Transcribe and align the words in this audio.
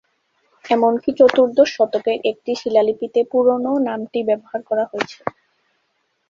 এমনকি 0.65 1.09
চতুর্দশ 1.19 1.69
শতকের 1.75 2.17
একটি 2.31 2.51
শিলালিপিতে 2.55 3.21
পুরনো 3.31 3.71
নামটিই 3.87 4.27
ব্যবহার 4.29 4.61
করা 4.69 4.85
হয়েছে। 4.85 5.19